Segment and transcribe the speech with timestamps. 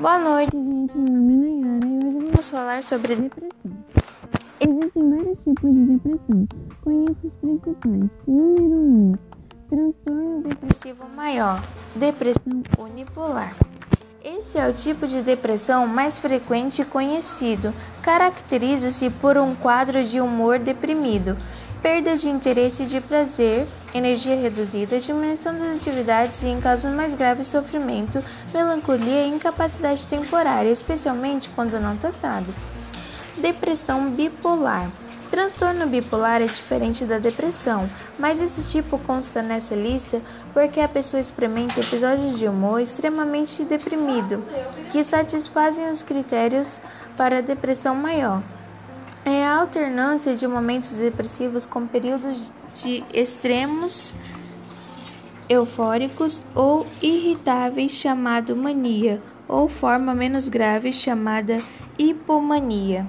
[0.00, 0.96] Boa noite, gente.
[0.96, 3.84] Meu nome é Nayara e hoje vamos falar sobre depressão.
[4.60, 6.48] Existem vários tipos de depressão.
[6.84, 8.10] Conheça os principais.
[8.28, 9.14] Número 1.
[9.68, 11.60] Transtorno depressivo maior.
[11.96, 13.56] Depressão unipolar.
[14.22, 17.74] Esse é o tipo de depressão mais frequente e conhecido.
[18.00, 21.36] Caracteriza-se por um quadro de humor deprimido,
[21.82, 27.14] perda de interesse e de prazer, energia reduzida, diminuição das atividades e, em casos mais
[27.14, 28.22] graves, sofrimento,
[28.52, 32.52] melancolia e incapacidade temporária, especialmente quando não tratado.
[33.36, 34.90] Depressão bipolar.
[35.30, 40.22] Transtorno bipolar é diferente da depressão, mas esse tipo consta nessa lista
[40.54, 44.42] porque a pessoa experimenta episódios de humor extremamente deprimido,
[44.90, 46.80] que satisfazem os critérios
[47.14, 48.42] para depressão maior.
[49.24, 54.14] É a alternância de momentos depressivos com períodos de extremos
[55.48, 61.58] eufóricos ou irritáveis chamado mania, ou forma menos grave chamada
[61.98, 63.06] hipomania.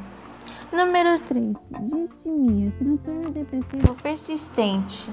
[0.72, 1.56] Número 3.
[1.81, 5.09] Distimia, transtorno depressivo persistente.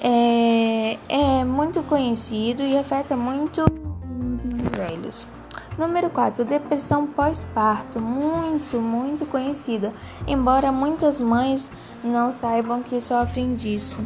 [0.00, 5.26] É, é muito conhecido e afeta muito os mais velhos.
[5.78, 6.44] Número 4.
[6.44, 9.92] Depressão pós-parto, muito, muito conhecida,
[10.26, 11.70] embora muitas mães
[12.04, 13.98] não saibam que sofrem disso.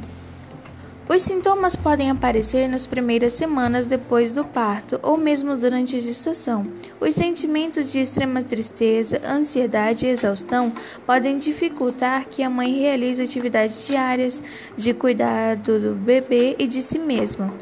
[1.08, 6.66] Os sintomas podem aparecer nas primeiras semanas depois do parto ou mesmo durante a gestação.
[7.00, 10.72] Os sentimentos de extrema tristeza, ansiedade e exaustão
[11.06, 14.42] podem dificultar que a mãe realize atividades diárias
[14.76, 17.54] de cuidado do bebê e de si mesma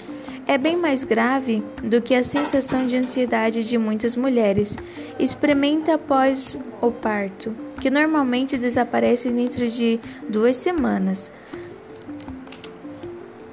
[0.47, 4.77] é bem mais grave do que a sensação de ansiedade de muitas mulheres.
[5.19, 11.33] Experimenta após o parto, que normalmente desaparece dentro de duas semanas.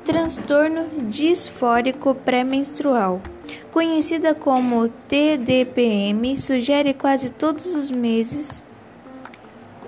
[0.03, 3.21] Transtorno disfórico pré-menstrual.
[3.71, 8.61] Conhecida como TDPM, sugere quase todos os meses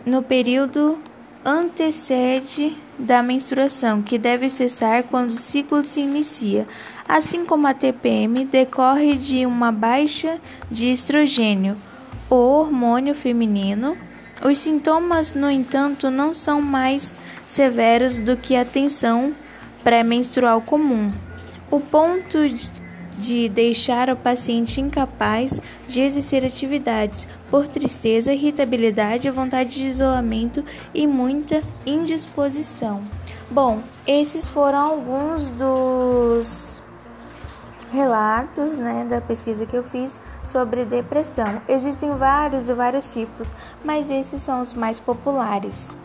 [0.06, 1.00] no período
[1.46, 6.68] antecede da menstruação, que deve cessar quando o ciclo se inicia,
[7.08, 10.40] assim como a TPM decorre de uma baixa
[10.70, 11.78] de estrogênio,
[12.30, 13.98] o hormônio feminino.
[14.44, 17.14] Os sintomas, no entanto, não são mais
[17.46, 19.34] severos do que a tensão
[19.84, 21.12] pré-menstrual comum.
[21.72, 22.38] O ponto
[23.18, 30.64] de deixar o paciente incapaz de exercer atividades por tristeza, irritabilidade, vontade de isolamento
[30.94, 33.02] e muita indisposição.
[33.50, 36.82] Bom, esses foram alguns dos
[37.92, 41.62] relatos né, da pesquisa que eu fiz sobre depressão.
[41.68, 45.96] Existem vários e vários tipos, mas esses são os mais populares.